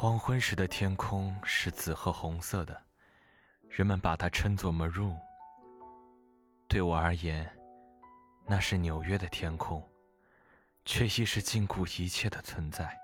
[0.00, 2.82] 黄昏时的天空是紫褐红色的，
[3.68, 5.14] 人们把它称作 maroon。
[6.66, 7.46] 对我而言，
[8.46, 9.86] 那是纽约的天空，
[10.86, 12.98] 却亦是禁锢一切的存在。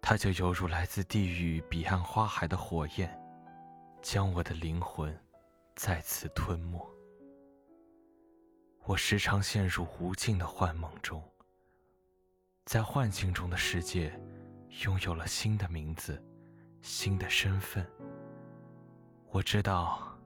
[0.00, 3.20] 它就犹如来自地狱彼岸花海的火焰，
[4.00, 5.14] 将我的灵魂
[5.76, 6.80] 再次吞没。
[8.84, 11.22] 我时常陷入无尽的幻梦中，
[12.64, 14.18] 在幻境中的世界。
[14.83, 16.21] 拥有了新的名字，
[16.81, 17.85] 新的身份。
[19.29, 20.17] 我知道，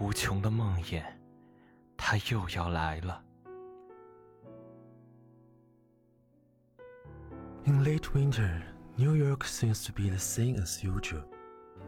[0.00, 1.02] 无穷的梦魇，
[1.96, 3.22] 它又要来了。
[7.64, 8.62] In late winter,
[8.96, 11.24] New York seems to be the same as usual,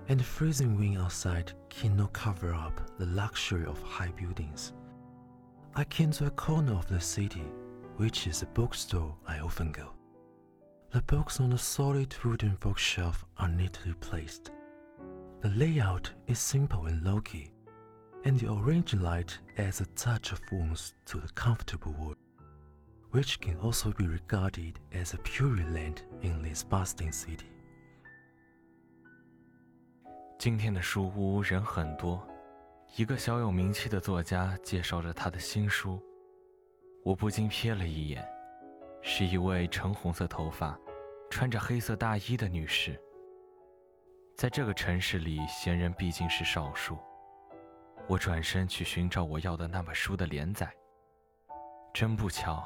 [0.09, 4.73] and the freezing wind outside cannot cover up the luxury of high buildings.
[5.75, 7.45] I came to a corner of the city,
[7.97, 9.93] which is a bookstore I often go.
[10.93, 14.51] The books on the solid wooden bookshelf are neatly placed.
[15.43, 17.53] The layout is simple and low key,
[18.25, 22.17] and the orange light adds a touch of warmth to the comfortable wood,
[23.13, 27.47] which can also be regarded as a Pure Land in this bustling city.
[30.39, 32.27] 今天的书屋人很多，
[32.97, 36.03] 一个小有名气的作家介绍着他的新书，
[37.05, 38.27] 我不禁瞥了一眼，
[39.06, 40.76] 是一位橙红色头发。
[41.30, 42.96] 穿着黑色大衣的女士，
[44.38, 46.96] 在这个城市里，闲人毕竟是少数。
[48.08, 50.72] 我转身去寻找我要的那本书的连载，
[51.92, 52.64] 真不巧，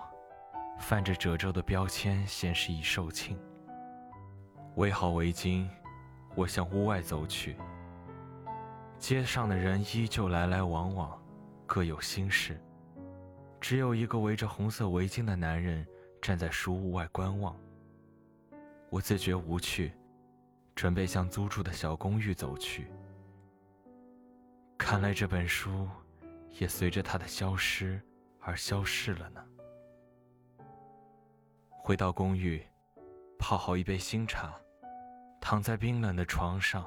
[0.78, 3.38] 泛着褶皱的标签显示已售罄。
[4.75, 5.66] 围好围巾，
[6.36, 7.56] 我向屋外走去。
[9.00, 11.18] 街上的人依旧来来往往，
[11.66, 12.62] 各有心事。
[13.62, 15.88] 只有一个围着红色围巾的男人
[16.22, 17.55] 站在书屋外观望。
[18.89, 19.92] 我自觉无趣，
[20.75, 22.88] 准备向租住的小公寓走去。
[24.77, 25.89] 看来这本书
[26.59, 28.01] 也随着它的消失
[28.39, 29.44] 而消逝了呢。
[31.69, 32.65] 回到公寓，
[33.39, 34.53] 泡好一杯新茶，
[35.42, 36.86] 躺在冰冷的床上，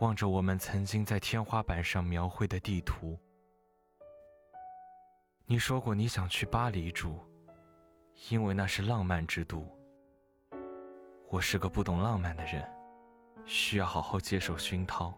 [0.00, 3.18] 望着我们曾经在天花板上描绘的地图。
[5.46, 7.20] 你说过你想去巴黎住，
[8.30, 9.64] 因为那是浪漫之都。
[11.28, 12.66] 我是个不懂浪漫的人，
[13.44, 15.14] 需要好好接受熏陶。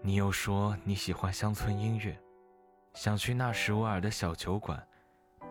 [0.00, 2.18] 你又说你喜欢乡村音乐，
[2.94, 4.86] 想去纳什维尔的小酒馆，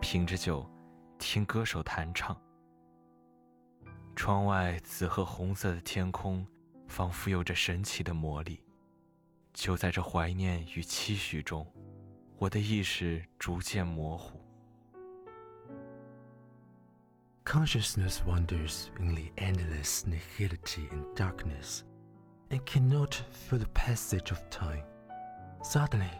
[0.00, 0.68] 品着酒，
[1.18, 2.36] 听歌手弹唱。
[4.16, 6.44] 窗外紫褐红色的天空，
[6.88, 8.60] 仿佛有着神奇的魔力。
[9.52, 11.66] 就在这怀念与期许中，
[12.38, 14.40] 我的意识逐渐模糊。
[17.44, 21.84] Consciousness wanders in the endless nihility and darkness,
[22.50, 24.82] and cannot feel the passage of time.
[25.62, 26.12] Suddenly,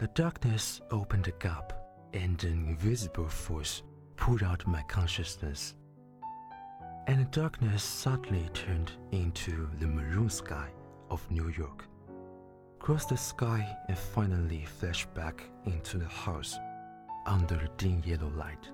[0.00, 1.72] the darkness opened a gap,
[2.12, 3.84] and an invisible force
[4.16, 5.74] pulled out my consciousness.
[7.06, 10.68] And the darkness suddenly turned into the maroon sky
[11.10, 11.84] of New York.
[12.80, 16.58] Crossed the sky and finally flashed back into the house
[17.24, 18.70] under the dim yellow light.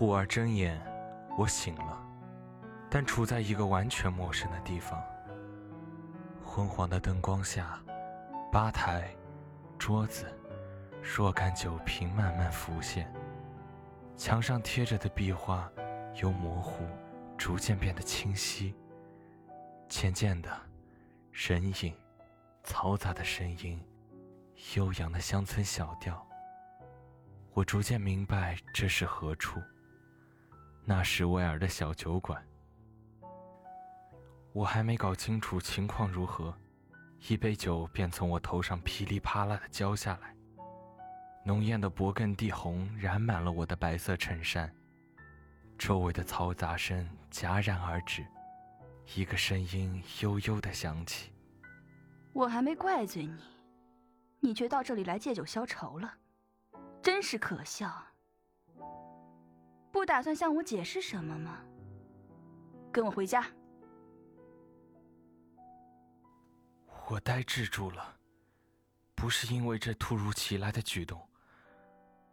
[0.00, 0.80] 忽而睁眼，
[1.36, 1.94] 我醒了，
[2.88, 4.98] 但处在一个完全陌生的地方。
[6.42, 7.78] 昏黄的灯光下，
[8.50, 9.14] 吧台、
[9.78, 10.24] 桌子、
[11.02, 13.12] 若干酒瓶慢慢浮现。
[14.16, 15.70] 墙上贴着的壁画
[16.14, 16.82] 由模糊
[17.36, 18.74] 逐渐变得清晰。
[19.86, 20.50] 渐渐的，
[21.30, 21.94] 人影、
[22.64, 23.78] 嘈杂的声音、
[24.76, 26.26] 悠扬的乡村小调，
[27.52, 29.60] 我逐渐明白这是何处。
[30.90, 32.44] 那是威尔的小酒馆。
[34.52, 36.52] 我还没搞清楚情况如何，
[37.28, 40.34] 一杯酒便从我头上噼里啪啦的浇下来，
[41.44, 44.68] 浓艳的勃艮第红染满了我的白色衬衫。
[45.78, 48.26] 周围的嘈杂声戛然而止，
[49.14, 51.30] 一个声音悠悠的响起
[52.34, 53.40] ：“我还没怪罪你，
[54.40, 56.12] 你却到这里来借酒消愁了，
[57.00, 58.06] 真是可笑。”
[59.92, 61.58] 不打算向我解释什么吗？
[62.92, 63.46] 跟我回家。
[67.08, 68.16] 我呆滞住了，
[69.14, 71.20] 不是因为这突如其来的举动，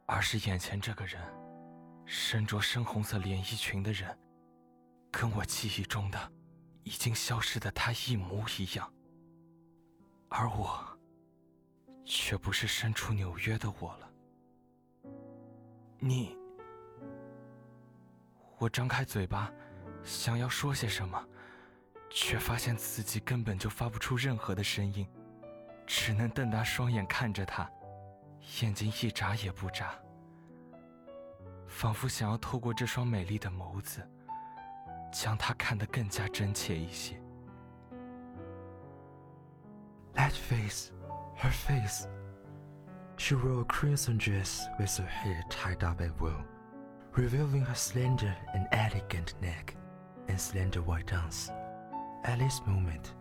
[0.06, 1.22] 而是眼前这个人，
[2.06, 4.18] 身着深红色连衣裙的人，
[5.12, 6.32] 跟我记忆中的
[6.84, 8.94] 已经消失的他一模一样，
[10.30, 11.00] 而我，
[12.06, 14.12] 却不是身处纽约的我了。
[16.00, 16.38] 你。
[18.60, 19.52] 我张开嘴巴，
[20.04, 21.24] 想要说些什么，
[22.10, 25.08] 却发现自己根本就发不出任何的声音，
[25.86, 27.70] 只能瞪大双眼看着他，
[28.62, 29.94] 眼睛一眨也不眨，
[31.68, 34.02] 仿佛想要透过这双美丽的眸子，
[35.12, 37.22] 将他看得更加真切一些。
[40.16, 40.90] That face,
[41.38, 42.08] her face.
[43.18, 46.42] She wore a crimson dress with her hair tied up at will.
[47.18, 49.76] Revealing her slender and elegant neck
[50.28, 51.50] and slender white arms.
[52.24, 53.16] At this moment,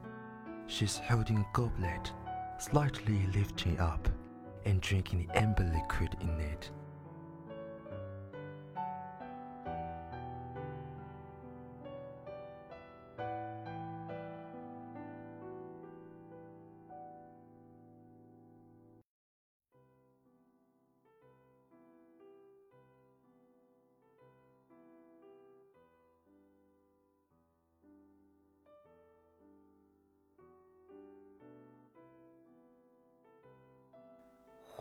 [0.67, 2.13] she's holding a goblet,
[2.59, 4.07] slightly lifting up
[4.67, 6.71] and drinking the amber liquid in it.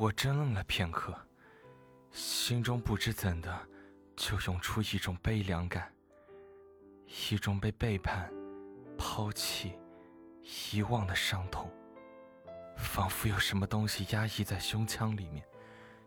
[0.05, 1.17] 我怔愣了片刻，
[2.11, 3.67] 心中不知怎的，
[4.15, 5.91] 就涌出一种悲凉感，
[7.31, 8.31] 一种被背叛、
[8.99, 9.73] 抛弃、
[10.71, 11.71] 遗忘的伤痛，
[12.77, 15.43] 仿佛有什么东西压抑在胸腔里面，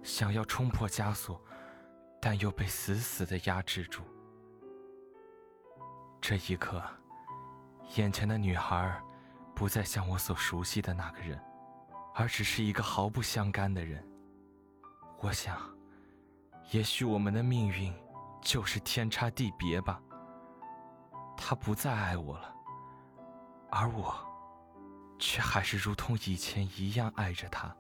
[0.05, 1.45] 想要冲破枷锁，
[2.21, 4.05] 但又被死死的压制住。
[6.21, 6.81] 这一刻，
[7.97, 9.02] 眼前的女孩，
[9.57, 11.48] 不再像我所熟悉的那个人。
[12.19, 14.05] 而只是一个毫不相干的人。
[15.21, 15.57] 我想，
[16.73, 17.95] 也许我们的命运
[18.43, 20.03] 就是天差地别吧。
[21.37, 22.53] 他不再爱我了，
[23.71, 24.13] 而我，
[25.17, 27.73] 却还是如同以前一样爱着他，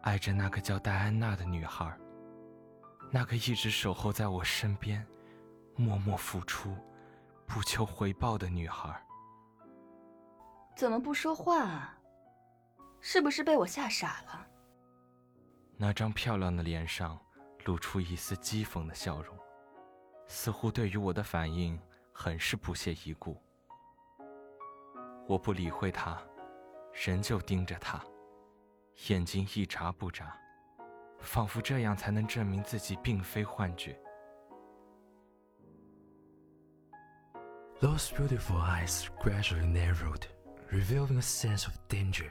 [0.00, 1.94] 爱着那个叫戴安娜的女孩，
[3.10, 5.06] 那个一直守候在我身边，
[5.76, 6.74] 默默付出，
[7.46, 8.98] 不求回报的女孩。
[10.74, 11.98] 怎么不说话啊？
[13.02, 14.46] 是不是被我吓傻了？
[15.76, 17.18] 那张漂亮的脸上
[17.64, 19.36] 露出一丝讥讽的笑容，
[20.28, 21.78] 似乎对于我的反应
[22.12, 23.36] 很是不屑一顾。
[25.26, 26.22] 我不理会他，
[26.92, 28.00] 仍旧盯着他，
[29.08, 30.38] 眼睛一眨不眨，
[31.18, 33.98] 仿佛这样才能证明自己并非幻觉。
[37.80, 40.22] Those beautiful eyes gradually narrowed,
[40.70, 42.30] revealing a sense of danger.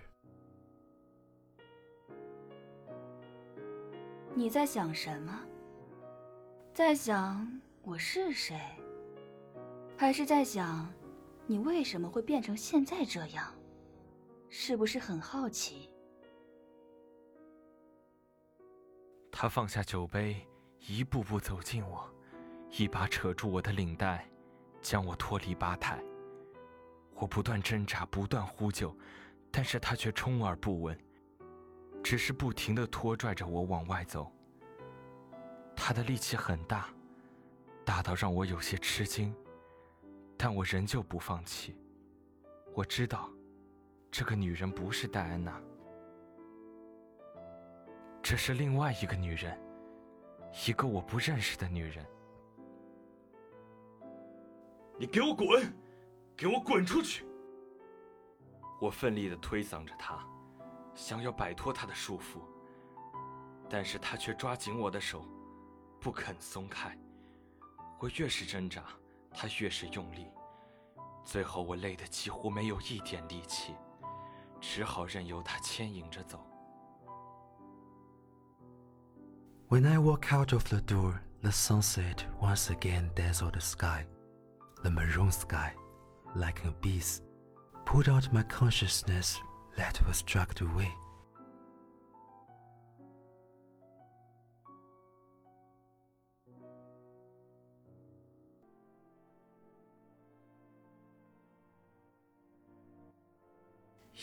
[4.33, 5.39] 你在想什么？
[6.73, 8.57] 在想我是谁？
[9.97, 10.89] 还是在想，
[11.45, 13.53] 你为什么会变成现在这样？
[14.49, 15.89] 是不是很好奇？
[19.31, 20.47] 他放下酒杯，
[20.79, 22.09] 一步步走近我，
[22.69, 24.25] 一把扯住我的领带，
[24.81, 26.01] 将我脱离吧台。
[27.15, 28.95] 我不断挣扎，不断呼救，
[29.51, 30.97] 但是他却充耳不闻，
[32.03, 34.31] 只是不停的拖拽着我往外走。
[35.75, 36.89] 他的力气很大，
[37.85, 39.35] 大到让我有些吃惊，
[40.37, 41.75] 但我仍旧不放弃。
[42.73, 43.29] 我知道。
[44.13, 45.57] 这个女人不是戴安娜，
[48.21, 49.57] 这是另外一个女人，
[50.67, 52.05] 一个我不认识的女人。
[54.99, 55.73] 你给我滚，
[56.35, 57.25] 给我滚出去！
[58.81, 60.27] 我奋力的推搡着她，
[60.93, 62.41] 想要摆脱他的束缚，
[63.69, 65.25] 但是他却抓紧我的手，
[65.99, 66.97] 不肯松开。
[67.99, 68.83] 我越是挣扎，
[69.33, 70.27] 他越是用力，
[71.23, 73.75] 最后我累得几乎没有一点力气。
[74.59, 76.39] 只好任由他牵引着走。
[79.69, 84.05] When I walk out of the door, the sunset once again dazzled the sky.
[84.83, 85.73] The maroon sky,
[86.35, 87.23] like a beast,
[87.85, 89.37] pulled out my consciousness
[89.75, 90.89] that was dragged away.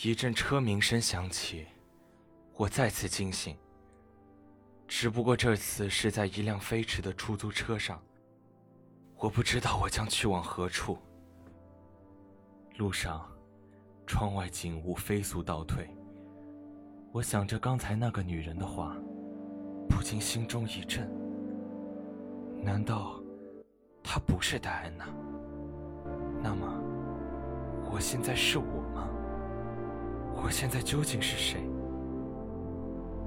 [0.03, 1.67] 一阵车鸣声响起，
[2.55, 3.59] 我再次惊醒。
[4.87, 8.01] 只不过这次是在一辆飞驰的出租车上。
[9.17, 10.97] 我不知道我将去往何处。
[12.77, 13.29] 路上，
[14.09, 15.87] 窗外景物飞速倒退。
[17.13, 18.97] 我想着刚才那个女人的话，
[19.87, 21.07] 不禁心中一震。
[22.63, 23.21] 难道
[24.03, 25.05] 她不是戴安娜？
[26.43, 26.83] 那么，
[27.93, 29.07] 我现在是我吗？
[30.43, 31.61] 我现在究竟是谁？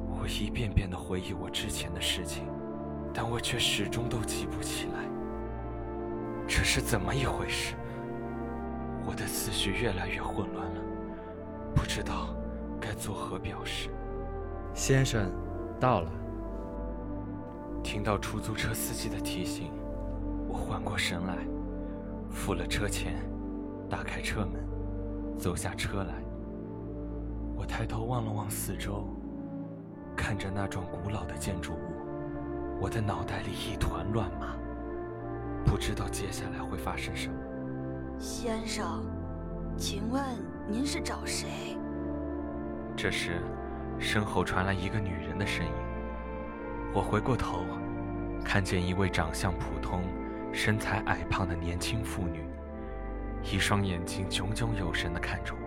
[0.10, 2.44] 我一遍遍的回忆我之前的事情，
[3.14, 5.06] 但我却始终都记不起来。
[6.48, 7.76] 这是怎么一回事？
[9.06, 10.82] 我的思绪越来越混乱了，
[11.76, 12.36] 不知道
[12.80, 13.90] 该作何表示。
[14.74, 15.30] 先生，
[15.80, 16.12] 到了。
[17.84, 19.72] 听到出租车司机的提醒，
[20.48, 21.38] 我缓过神来，
[22.30, 23.16] 付了车钱，
[23.90, 24.64] 打开车门，
[25.38, 26.14] 走下车来。
[27.56, 29.06] 我抬头望了望四周，
[30.16, 34.56] 看着那幢古老的建筑物，我的脑袋里一团乱麻，
[35.66, 37.36] 不知道接下来会发生什么。
[38.22, 39.04] 先生，
[39.76, 40.24] 请问
[40.70, 41.76] 您是找谁？
[42.96, 43.42] 这时，
[43.98, 45.72] 身后传来一个女人的声音。
[46.94, 47.66] 我回过头，
[48.46, 50.04] 看见一位长相普通、
[50.54, 52.46] 身材矮胖的年轻妇女，
[53.42, 55.60] 一双眼睛炯炯有神地看着我。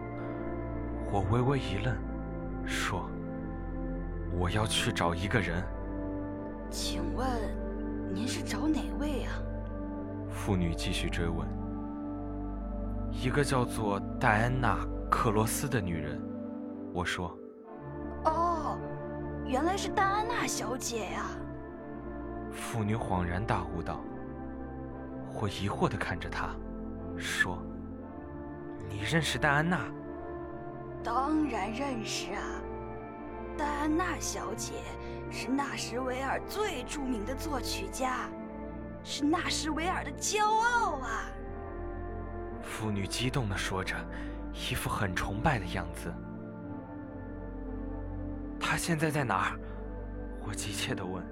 [1.10, 1.92] 我微微一愣，
[2.64, 3.10] 说
[4.38, 5.60] ：“我要去找一个人。”
[6.70, 7.26] 请问
[8.12, 9.42] 您是找哪位啊？
[10.30, 11.44] 妇女继续追问
[13.22, 14.76] ：“一个叫做戴安娜·
[15.08, 16.20] 克罗斯的女人。”
[16.92, 17.36] 我说
[18.26, 18.78] ：“哦，
[19.46, 21.26] 原来是戴安娜小姐呀。”
[22.52, 24.00] 妇女恍然大悟道
[25.40, 26.50] ：“我疑惑的看着她，
[27.16, 27.58] 说
[28.90, 29.80] ：‘你认识戴安娜？’”
[31.02, 32.42] 当然认识啊，
[33.58, 34.72] 戴安娜小姐
[35.30, 38.28] 是纳什维尔最著名的作曲家，
[39.02, 41.26] 是纳什维尔的骄傲啊！
[42.64, 43.94] 妇女激动地说着，
[44.52, 46.12] 一副很崇拜的样子。
[48.58, 49.60] 他现在在哪儿？
[50.46, 51.24] 我急切地问。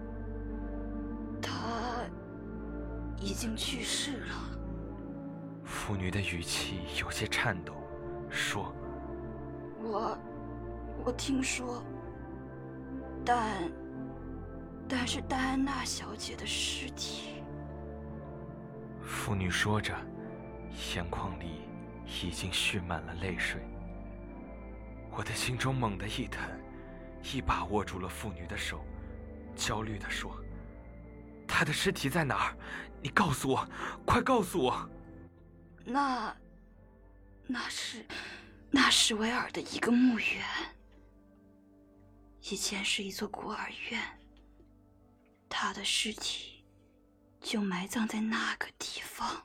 [1.40, 1.50] 他
[3.18, 4.34] 已经去世了。
[5.64, 7.74] 妇女的语气有些颤抖，
[8.30, 8.74] 说。
[9.82, 10.16] 我，
[11.04, 11.82] 我听说，
[13.24, 13.52] 但，
[14.88, 17.42] 但是戴安娜小姐的尸体。
[19.02, 19.94] 妇女说着，
[20.94, 21.62] 眼眶里
[22.06, 23.60] 已经蓄满了泪水。
[25.10, 26.42] 我的心中猛地一疼，
[27.22, 28.84] 一把握住了妇女的手，
[29.54, 30.34] 焦虑地说
[31.46, 32.56] ：“她的尸体在哪儿？
[33.02, 33.68] 你告诉我，
[34.04, 34.88] 快告诉我！”
[35.84, 36.36] 那，
[37.46, 38.04] 那是。
[38.74, 40.42] 纳什维尔的一个墓园，
[42.40, 44.00] 以前是一座孤儿院，
[45.46, 46.64] 他的尸体
[47.38, 49.44] 就埋葬在那个地方。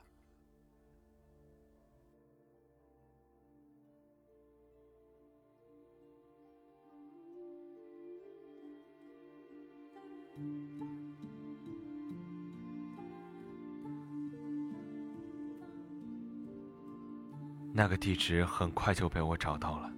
[17.72, 19.92] 那个地址很快就被我找到了。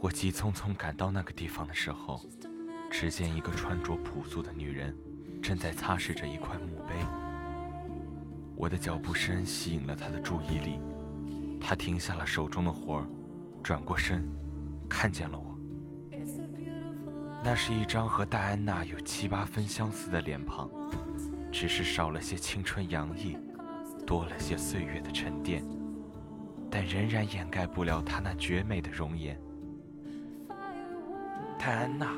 [0.00, 2.20] 我急匆匆赶到那个地方的时候，
[2.90, 4.96] 只见一个穿着朴素的女人
[5.42, 6.94] 正在擦拭着一块墓碑。
[8.56, 10.78] 我的脚步声吸引了她的注意力，
[11.60, 13.06] 她停下了手中的活儿，
[13.62, 14.26] 转过身，
[14.88, 15.53] 看见了我。
[17.46, 20.66] 那是一张和戴安娜有七八分相似的脸庞，
[21.52, 23.36] 只是少了些青春洋溢，
[24.06, 25.62] 多了些岁月的沉淀，
[26.70, 29.38] 但仍然掩盖不了她那绝美的容颜。
[31.58, 32.16] 戴安娜，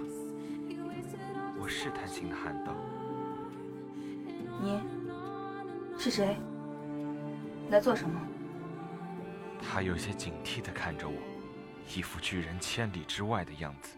[1.60, 2.72] 我试探性的喊道
[4.62, 4.78] ：“你
[5.98, 6.36] 是谁？
[7.68, 8.20] 来做什么？”
[9.60, 11.16] 她有些警惕的看着我，
[11.96, 13.90] 一副拒人千里之外的样子。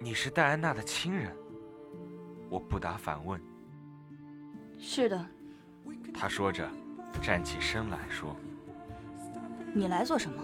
[0.00, 1.34] 你是戴安娜的亲人？
[2.48, 3.40] 我不答反问。
[4.78, 5.26] 是的。
[6.14, 6.70] 他说着，
[7.20, 8.36] 站起身来说
[9.74, 10.40] ：“你来做什么？”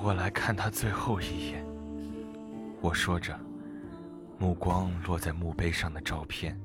[0.00, 1.66] 我来看他最后一眼。
[2.80, 3.36] 我说着，
[4.38, 6.58] 目光落在墓碑上的照片，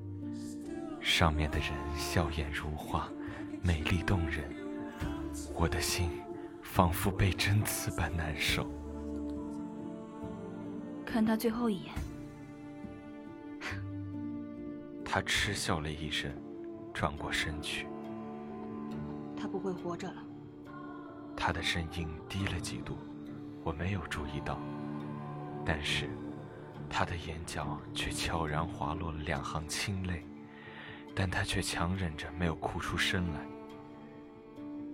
[1.02, 3.10] 上面的人笑颜如花，
[3.64, 4.44] 美丽动人。
[5.56, 6.12] 我的心
[6.62, 8.70] 仿佛被针刺般难受。
[11.16, 11.94] 看他最后一眼。
[15.06, 16.30] 他嗤笑了一声，
[16.94, 17.88] 转过身去。
[19.38, 20.22] 他不会活着了。
[21.34, 22.98] 他的声音低了几度，
[23.64, 24.60] 我没有注意到，
[25.66, 26.10] 但是
[26.90, 30.26] 他的眼角却悄然滑落了两行清泪，
[31.16, 33.40] 但他却强忍着没有哭出声来。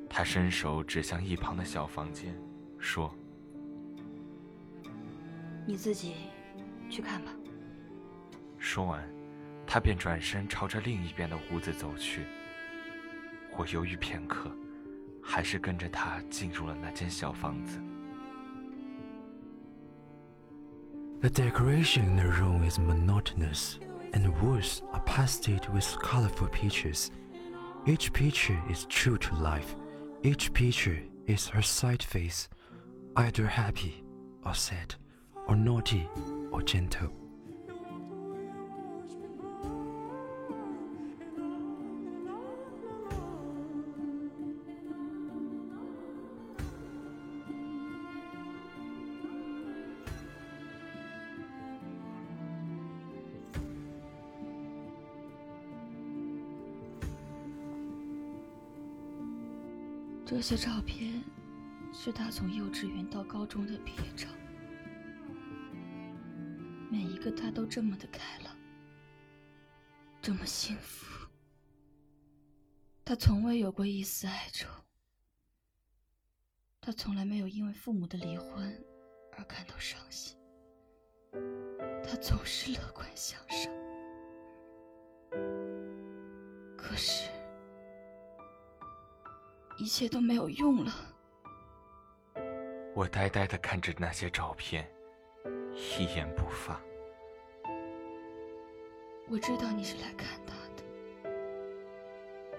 [0.08, 2.40] 他伸手指向一旁的小房间，
[2.78, 3.12] 说。
[5.67, 6.15] 你自己
[6.89, 7.33] 去看吧。
[8.59, 9.03] 说完，
[9.67, 12.27] 他便转身朝着另一边的屋子走去。
[13.57, 14.51] 我犹豫片刻，
[15.23, 17.81] 还是跟着他进入了那间小房子。
[21.21, 23.77] The decoration in the room is monotonous,
[24.13, 27.11] and the walls are painted with colorful pictures.
[27.87, 29.75] Each picture is true to life.
[30.23, 32.49] Each picture is her side face,
[33.15, 34.05] either happy
[34.45, 34.97] or sad
[35.48, 36.08] Or naughty
[36.52, 37.10] or gentle.
[60.32, 61.22] 这些照片
[61.92, 64.28] 是他从幼稚园到高中的毕业照。
[67.02, 68.56] 每一个他都这么的开朗，
[70.22, 71.28] 这么幸福。
[73.04, 74.70] 他从未有过一丝哀愁，
[76.80, 78.86] 他从来没有因为父母的离婚
[79.36, 80.38] 而感到伤心。
[82.04, 83.74] 他总是乐观向上。
[86.78, 87.32] 可是，
[89.80, 90.94] 一切都没有用了。
[92.94, 94.88] 我呆呆的看着那些照片。
[95.74, 96.80] 一言不发。
[99.32, 100.84] 我知道你是来看他的，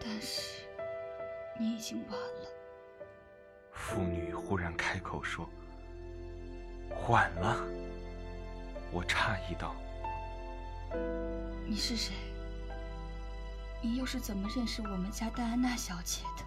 [0.00, 0.66] 但是
[1.60, 2.48] 你已经晚了。
[3.72, 5.46] 妇女忽然开口说
[7.10, 7.62] ：“晚了。”
[8.90, 9.76] 我诧异道
[11.68, 12.14] ：“你是谁？
[13.82, 16.44] 你又是怎么认识我们家戴安娜小姐的？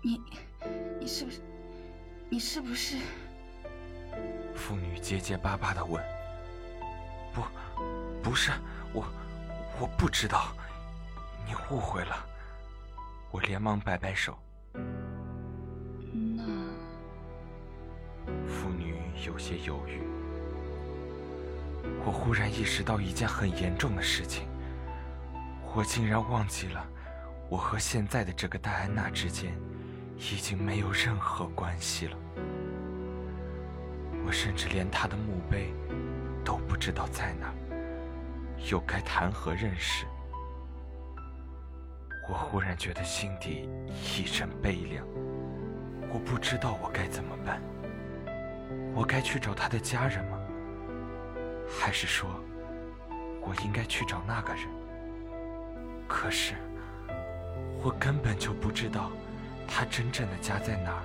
[0.00, 0.22] 你，
[1.00, 1.40] 你是不是？
[2.30, 2.98] 你是不是？”
[4.54, 6.00] 妇女结结巴巴的问
[7.34, 7.42] ：“不，
[8.22, 8.52] 不是
[8.92, 9.04] 我，
[9.80, 10.52] 我不知道，
[11.46, 12.26] 你误会了。”
[13.30, 14.38] 我连忙摆摆手。
[16.12, 16.44] 那……
[18.46, 20.00] 妇女有些犹豫。
[22.06, 24.46] 我忽然意识到一件很严重的事情，
[25.74, 26.86] 我竟然忘记了，
[27.50, 29.52] 我和现在的这个戴安娜之间
[30.16, 32.16] 已经没有任何关系了。
[34.24, 35.74] 我甚至连她的墓碑
[36.44, 37.52] 都不知道在哪，
[38.70, 40.06] 又该谈何认识？
[42.28, 43.68] 我忽然觉得心底
[44.16, 45.06] 一阵悲凉。
[46.10, 47.60] 我不知道我该怎么办。
[48.94, 50.38] 我该去找他的家人吗？
[51.68, 52.30] 还是说，
[53.42, 54.64] 我应该去找那个人？
[56.08, 56.54] 可是，
[57.82, 59.10] 我根本就不知道
[59.66, 61.02] 他真正的家在哪儿，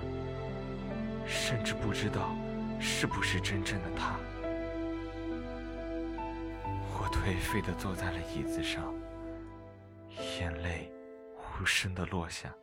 [1.26, 2.30] 甚至不知道。
[2.82, 4.16] 是不是真正的他？
[7.09, 8.93] 我颓废地坐在了椅子上，
[10.39, 10.91] 眼泪
[11.59, 12.53] 无声地落下。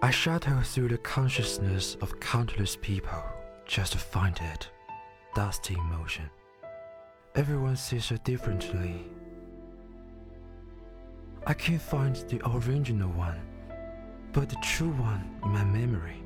[0.00, 3.22] I shuttle through the consciousness of countless people
[3.66, 4.68] just to find it,
[5.34, 6.28] dusty in motion.
[7.34, 9.10] Everyone sees it differently.
[11.44, 13.40] I can't find the original one,
[14.32, 16.22] but the true one in my memory.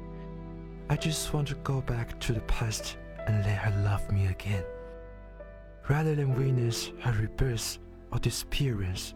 [0.88, 2.96] I just want to go back to the past
[3.26, 4.64] and let her love me again,
[5.87, 7.79] rather than witness her rebirth
[8.11, 9.13] or disappearance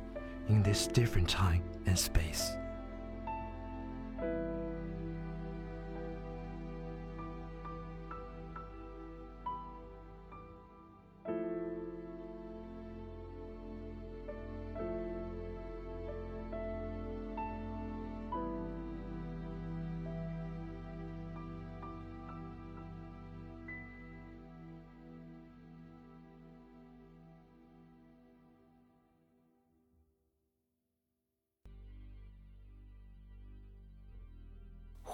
[0.49, 2.58] in this different time and space.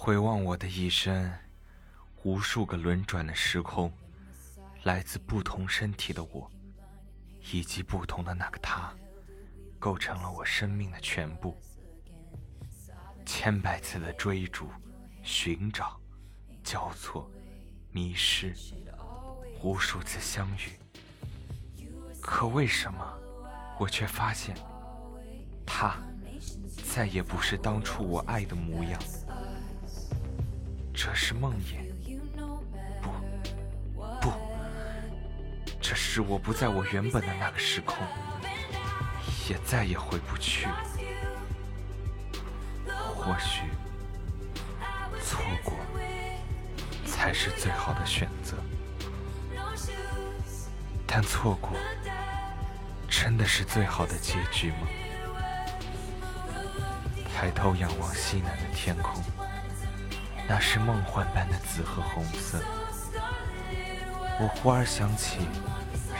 [0.05, 1.33] 回望我的一生，
[2.21, 3.91] 无数个轮转的时空，
[4.83, 6.47] 来自不同身体的我，
[7.51, 8.93] 以及不同的那个他，
[9.79, 11.57] 构成了我生命的全部。
[13.25, 14.69] 千百次的追逐、
[15.23, 15.99] 寻找、
[16.63, 17.27] 交错、
[17.89, 18.53] 迷失，
[19.63, 20.77] 无数次相遇。
[22.21, 23.03] 可为什么，
[23.79, 24.55] 我却发现，
[25.65, 25.97] 他
[26.93, 29.01] 再也不是当初我爱的模样？
[30.95, 31.75] 这是梦魇，
[33.01, 33.09] 不，
[34.21, 34.31] 不，
[35.81, 37.97] 这是我不在我原本的那个时空，
[39.49, 40.83] 也再也回不去了。
[43.13, 43.63] 或许，
[45.21, 45.73] 错过
[47.05, 48.55] 才是最好的选择。
[51.05, 51.71] 但错过，
[53.09, 54.87] 真的是最好的结局吗？
[57.35, 59.21] 抬头仰望西南的天空。
[60.47, 62.61] 那是梦幻般的紫和红色，
[64.39, 65.39] 我忽而想起，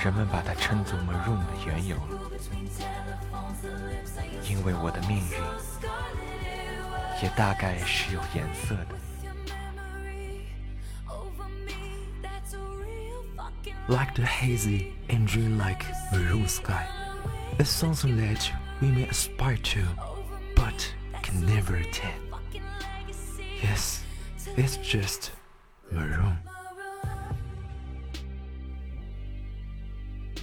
[0.04, 2.20] 人们把它称作 maroon 的缘由了，
[4.50, 5.38] 因为我的命运
[7.22, 8.96] 也大概是有颜色的。
[13.88, 16.88] Like the hazy and dreamlike maroon sky,
[17.60, 18.50] it's something that
[18.82, 19.82] we may aspire to,
[20.56, 22.20] but can never attain.
[23.62, 24.02] Yes.
[24.58, 25.32] It's just
[25.92, 26.38] maroon.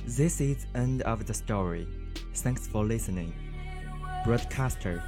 [0.06, 1.88] This is end of the story.
[2.34, 3.32] Thanks for listening.
[4.26, 5.02] Broadcaster,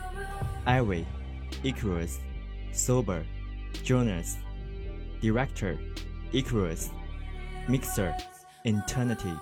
[0.67, 1.07] Ivy,
[1.62, 2.19] Icarus,
[2.73, 3.27] Sober,
[3.83, 4.38] Jonas.
[5.21, 5.79] Director,
[6.33, 6.88] Icarus.
[7.69, 8.17] Mixer,
[8.64, 9.35] Eternity.